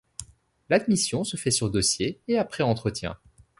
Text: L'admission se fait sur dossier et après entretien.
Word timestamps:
L'admission 0.69 1.23
se 1.23 1.37
fait 1.37 1.51
sur 1.51 1.69
dossier 1.69 2.21
et 2.27 2.39
après 2.39 2.63
entretien. 2.63 3.19